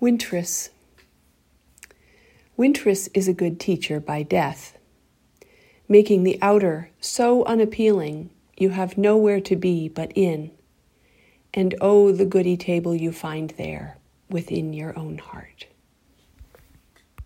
[0.00, 0.70] Wintress.
[2.56, 4.78] Wintress is a good teacher by death,
[5.90, 10.52] making the outer so unappealing you have nowhere to be but in.
[11.52, 13.98] And oh, the goody table you find there
[14.30, 15.66] within your own heart.